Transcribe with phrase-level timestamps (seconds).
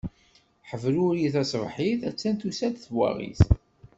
[0.69, 3.41] Ḥebruri taṣebḥit, a-tt-an tusa-d twaɣit.